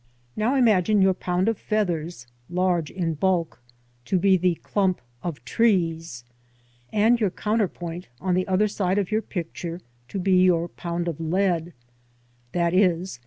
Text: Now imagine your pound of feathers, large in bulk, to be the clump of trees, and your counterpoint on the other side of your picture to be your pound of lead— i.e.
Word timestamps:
Now 0.35 0.55
imagine 0.55 1.03
your 1.03 1.13
pound 1.13 1.47
of 1.47 1.59
feathers, 1.59 2.25
large 2.49 2.89
in 2.89 3.13
bulk, 3.13 3.61
to 4.05 4.17
be 4.17 4.35
the 4.35 4.55
clump 4.55 4.99
of 5.21 5.45
trees, 5.45 6.23
and 6.91 7.19
your 7.21 7.29
counterpoint 7.29 8.07
on 8.19 8.33
the 8.33 8.47
other 8.47 8.67
side 8.67 8.97
of 8.97 9.11
your 9.11 9.21
picture 9.21 9.79
to 10.07 10.17
be 10.19 10.41
your 10.43 10.67
pound 10.69 11.07
of 11.07 11.19
lead— 11.21 11.73
i.e. 12.55 13.05